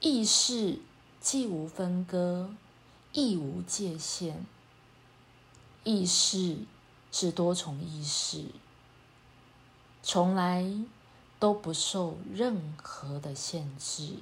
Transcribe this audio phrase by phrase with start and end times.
[0.00, 0.78] 意识
[1.20, 2.54] 既无分割，
[3.12, 4.46] 亦无界限。
[5.82, 6.58] 意识
[7.10, 8.44] 是多重意识，
[10.00, 10.72] 从来
[11.40, 14.18] 都不受任何的限制。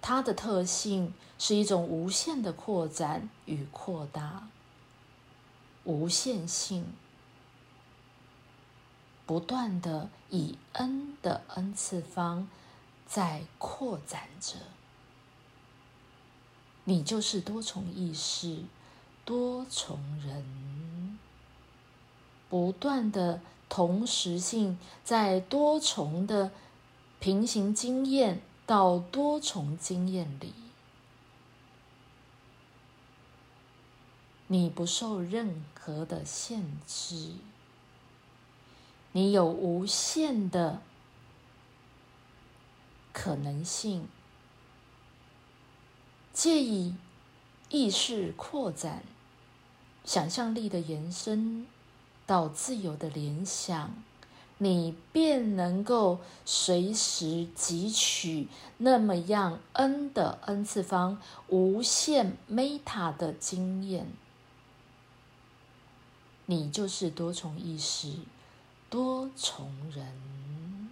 [0.00, 4.48] 它的特性是一种无限的扩展与扩大，
[5.84, 6.86] 无限性，
[9.26, 12.48] 不断的以 n 的 n 次方
[13.06, 14.56] 在扩展着。
[16.86, 18.64] 你就是多重意识，
[19.24, 21.18] 多重人，
[22.48, 26.50] 不断的同时性在多重的
[27.20, 28.40] 平行经验。
[28.66, 30.52] 到多重经验里，
[34.48, 37.34] 你不受任何的限制，
[39.12, 40.82] 你有无限的
[43.12, 44.08] 可能性，
[46.36, 46.94] 借以
[47.70, 49.02] 意识扩展、
[50.04, 51.66] 想象力的延伸
[52.26, 53.94] 到自由的联想。
[54.58, 64.06] 你便能够随时汲取那么样 n 的 n 次方无限 meta 的经验。
[66.44, 68.12] 你就是多重意识，
[68.90, 70.90] 多重人，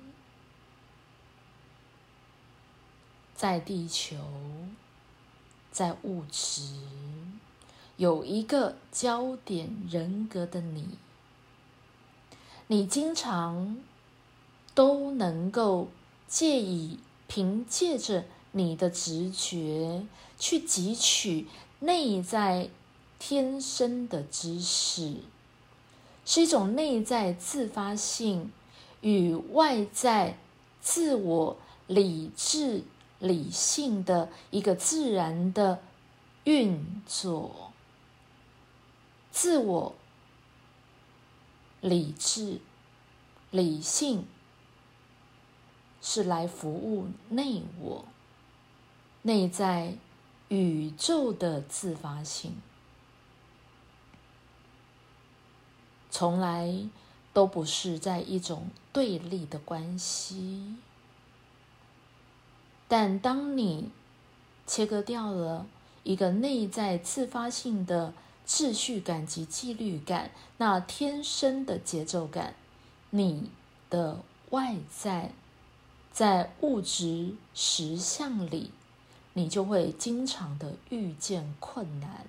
[3.34, 4.16] 在地球，
[5.74, 6.62] 在物质，
[7.96, 10.90] 有一个焦点人格的你。
[12.68, 13.76] 你经常
[14.72, 15.88] 都能够
[16.28, 20.06] 借以凭借着你的直觉
[20.38, 21.48] 去汲取
[21.80, 22.70] 内在
[23.18, 25.16] 天生的知识，
[26.24, 28.52] 是一种内在自发性
[29.00, 30.38] 与外在
[30.80, 31.56] 自我
[31.88, 32.84] 理智
[33.18, 35.82] 理性的一个自然的
[36.44, 37.72] 运作，
[39.30, 39.94] 自我。
[41.80, 42.60] 理智、
[43.50, 44.26] 理性
[46.00, 48.06] 是来服务内我、
[49.20, 49.98] 内在
[50.48, 52.56] 宇宙的自发性，
[56.10, 56.88] 从来
[57.34, 60.76] 都不是在一种对立的关系。
[62.86, 63.90] 但当你
[64.66, 65.66] 切割掉了
[66.02, 68.12] 一个内在自发性的，
[68.46, 72.54] 秩序感及纪律感，那天生的节奏感，
[73.10, 73.50] 你
[73.88, 75.32] 的外在
[76.12, 78.70] 在物质实相里，
[79.32, 82.26] 你就会经常的遇见困难，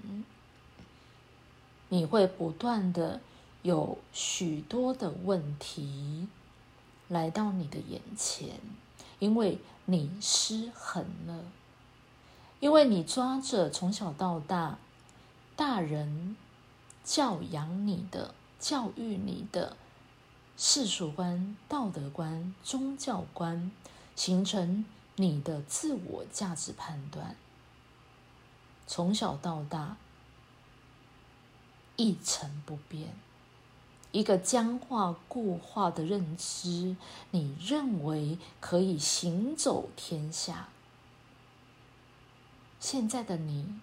[1.89, 3.19] 你会不断的
[3.61, 6.27] 有许多的问题
[7.09, 8.49] 来到你的眼前，
[9.19, 11.43] 因为你失衡了，
[12.59, 14.77] 因为你抓着从小到大。
[15.57, 16.35] 大人
[17.01, 19.77] 教养你的、教育你的
[20.57, 23.71] 世俗观、道德观、宗教观，
[24.17, 24.83] 形成
[25.15, 27.37] 你的自我价值判断。
[28.85, 29.95] 从小到大
[31.95, 33.15] 一成不变，
[34.15, 36.95] 一个僵化固化的认知，
[37.31, 40.69] 你认为可以行走天下。
[42.79, 43.81] 现在的你。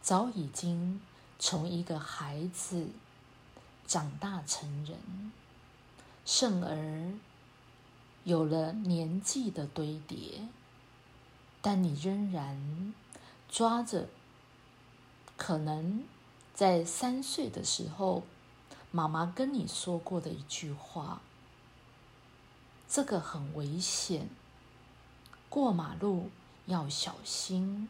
[0.00, 1.00] 早已经
[1.40, 2.86] 从一个孩子
[3.84, 5.32] 长大成人，
[6.24, 7.12] 甚而
[8.22, 10.46] 有了年纪的堆叠，
[11.60, 12.94] 但你仍然
[13.48, 14.08] 抓着
[15.36, 16.04] 可能
[16.54, 18.22] 在三岁的时候
[18.90, 21.20] 妈妈跟你说过的一句话
[22.88, 24.28] ：“这个很危险，
[25.48, 26.30] 过马路
[26.66, 27.88] 要小心，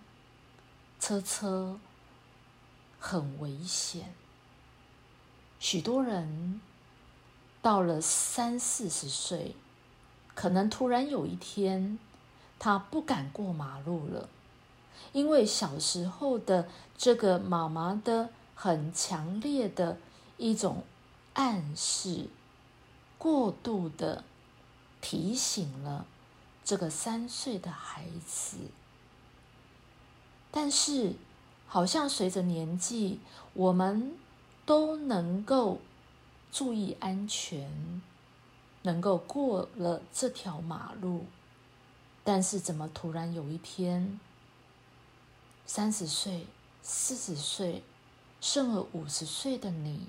[0.98, 1.78] 车车。”
[2.98, 4.12] 很危险。
[5.60, 6.60] 许多人
[7.62, 9.54] 到了三四十岁，
[10.34, 12.00] 可能突然有一天，
[12.58, 14.28] 他不敢过马路了，
[15.12, 19.98] 因为小时候的这个妈妈的很强烈的
[20.36, 20.82] 一种
[21.34, 22.28] 暗示，
[23.18, 24.24] 过度的
[25.00, 26.06] 提醒了
[26.64, 28.56] 这个三岁的孩子，
[30.50, 31.14] 但是。
[31.68, 33.18] 好像随着年纪，
[33.52, 34.14] 我们
[34.64, 35.80] 都能够
[36.52, 38.00] 注意安全，
[38.82, 41.26] 能够过了这条马路。
[42.22, 44.20] 但是，怎么突然有一天，
[45.66, 46.46] 三十岁
[46.80, 47.82] 四十岁
[48.40, 50.06] 剩了五十岁的你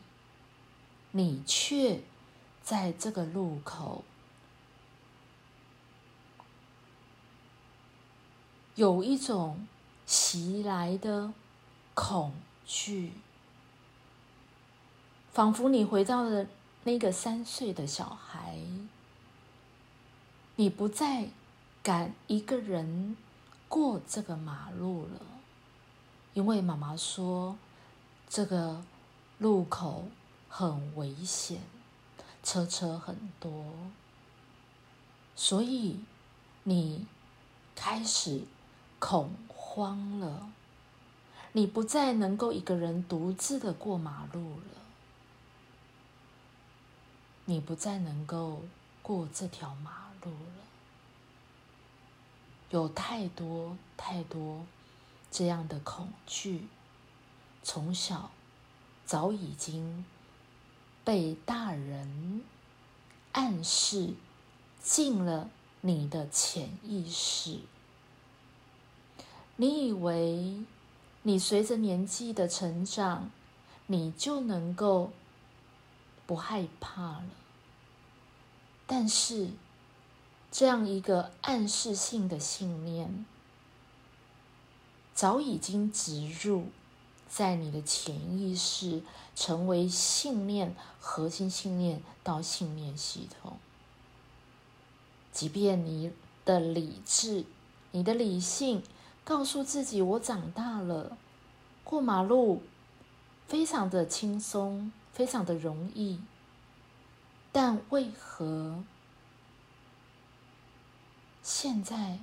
[1.12, 2.02] 你却
[2.64, 4.04] 在这个路口
[8.76, 9.68] 有一种
[10.06, 11.34] 袭来的
[11.96, 12.34] 恐
[12.64, 13.14] 惧。
[15.38, 16.46] 仿佛你回到了
[16.84, 18.58] 那个三岁的小孩
[20.56, 21.30] 你不再
[21.82, 23.16] 敢一个人
[23.68, 25.37] 过这个马路了。
[26.38, 27.58] 因为妈妈说
[28.30, 28.84] 这个
[29.40, 30.06] 路口
[30.48, 31.64] 很危险，
[32.44, 33.74] 车车很多，
[35.36, 36.00] 所以
[36.62, 37.08] 你
[37.76, 38.44] 开始。
[39.00, 40.50] 恐慌了，
[41.52, 44.82] 你不再能够一个人独自的过马路了，
[47.46, 48.64] 你不再能够
[49.04, 50.64] 过这条马路了，
[52.72, 54.66] 有太多太多
[55.30, 56.68] 这样的恐惧，
[57.64, 58.32] 从小
[59.06, 60.06] 早已经
[61.04, 62.44] 被大人
[63.34, 64.14] 暗示
[64.82, 65.50] 进了
[65.82, 67.60] 你的潜意识。
[69.58, 70.64] 你以为
[71.24, 73.32] 你随着年纪的成长，
[73.88, 75.12] 你就能够
[76.26, 77.24] 不害怕了？
[78.86, 79.50] 但是，
[80.52, 83.26] 这样一个暗示性的信念，
[85.18, 86.68] 早已经植入
[87.28, 89.02] 在你的潜意识，
[89.36, 93.58] 成为信念核心信念到信念系统。
[95.32, 96.14] 即便你
[96.46, 97.46] 的理智、
[97.94, 98.84] 你的理性。
[99.24, 101.18] 告诉自己，我长大了，
[101.84, 102.62] 过马路
[103.46, 106.22] 非常的轻松，非常的容易。
[107.52, 108.84] 但为何
[111.44, 112.20] 现在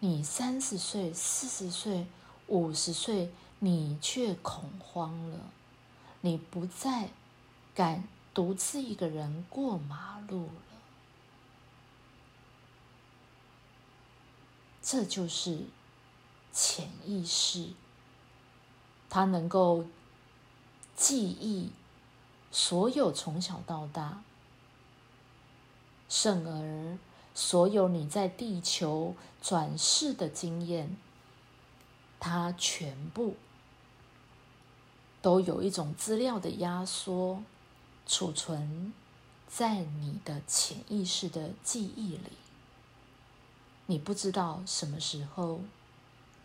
[0.00, 2.06] 你三十岁、四十岁、
[2.46, 5.38] 五十岁，你却恐慌了？
[6.22, 7.10] 你不再
[7.74, 8.04] 敢
[8.34, 10.52] 独自一个人过马路了？
[14.82, 15.64] 这就是
[16.52, 17.68] 潜意识，
[19.08, 19.84] 它能够
[20.96, 21.70] 记忆
[22.50, 24.22] 所有从小到大，
[26.08, 26.98] 甚而
[27.42, 30.98] 所有你在地球转世的经验，
[32.20, 33.34] 它全部
[35.22, 37.42] 都有一种资料的压缩
[38.06, 38.92] 储存
[39.48, 42.32] 在你的潜意识的记忆里。
[43.86, 45.62] 你不知道什么时候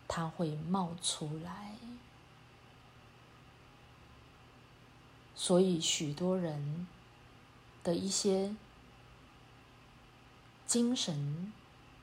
[0.08, 1.76] 它会冒出来，
[5.34, 6.86] 所以许多人
[7.84, 8.56] 的一些
[10.66, 11.52] 精神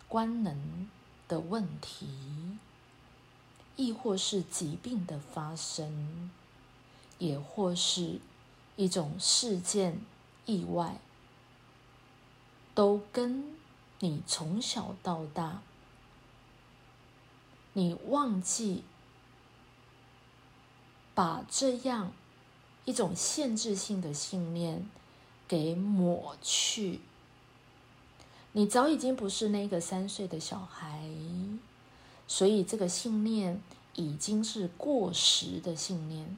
[0.08, 0.90] 官能
[1.28, 2.08] 的问题，
[3.76, 6.32] 亦或是疾病的发生，
[7.18, 8.20] 也或是
[8.76, 10.02] 一种事件
[10.46, 11.00] 意外，
[12.74, 13.54] 都跟。
[14.00, 15.62] 你从小到大，
[17.72, 18.84] 你忘记
[21.16, 22.12] 把这样
[22.84, 24.90] 一种限制性的信念
[25.48, 27.00] 给抹去。
[28.54, 31.08] 你早已经不是那个三岁的小孩，
[32.28, 33.62] 所以这个信念
[33.94, 36.36] 已经是过时的信念，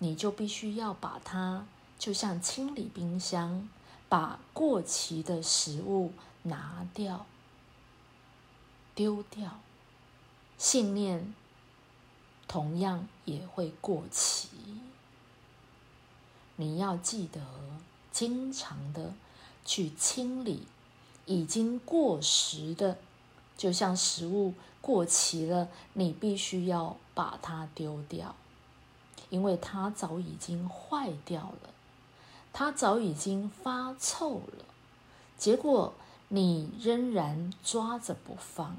[0.00, 1.66] 你就必须要把它，
[1.98, 3.68] 就像清理冰箱，
[4.08, 6.12] 把过期的食物。
[6.48, 7.26] 拿掉，
[8.94, 9.58] 丢掉，
[10.56, 11.34] 信念
[12.46, 14.48] 同样也会过期。
[16.54, 17.40] 你要记得，
[18.12, 19.12] 经常的
[19.64, 20.68] 去清理
[21.26, 22.96] 已经过时的，
[23.56, 28.34] 就像食物过期了，你必须要把它丢掉，
[29.28, 31.70] 因为它早已经坏掉了，
[32.52, 34.64] 它早已经发臭了，
[35.36, 35.92] 结果。
[36.28, 38.78] 你仍然抓着不放，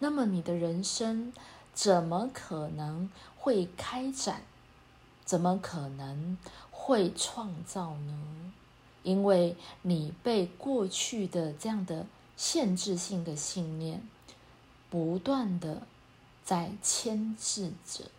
[0.00, 1.32] 那么你的人生
[1.72, 4.42] 怎么可能会开展？
[5.24, 6.36] 怎么可能
[6.70, 8.52] 会创造呢？
[9.06, 14.02] 因为你被过去的这样的限制性的信念
[14.90, 15.82] 不断的
[16.44, 18.10] 在牵制着，